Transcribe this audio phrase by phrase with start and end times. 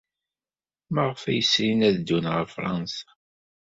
[0.93, 3.07] Maɣef ay srin ad ddun ɣer Fṛansa?